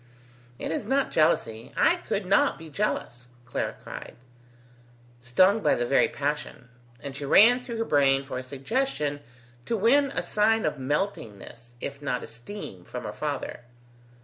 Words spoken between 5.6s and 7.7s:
the very passion; and she ran